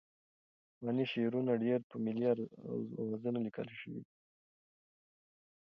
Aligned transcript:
پخواني 0.75 1.05
شعرونه 1.11 1.51
ډېری 1.61 1.87
په 1.91 1.95
ملي 2.05 2.25
اوزانو 3.11 3.39
لیکل 3.45 3.67
شوي 3.79 3.99
دي. 4.05 4.13